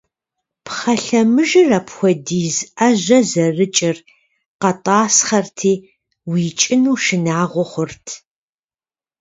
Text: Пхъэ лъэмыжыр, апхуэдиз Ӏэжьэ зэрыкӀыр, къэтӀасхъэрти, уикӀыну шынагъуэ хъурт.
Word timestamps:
Пхъэ 0.65 0.93
лъэмыжыр, 1.03 1.69
апхуэдиз 1.79 2.55
Ӏэжьэ 2.75 3.19
зэрыкӀыр, 3.29 3.97
къэтӀасхъэрти, 4.61 5.73
уикӀыну 6.29 6.97
шынагъуэ 7.03 7.65
хъурт. 7.71 8.07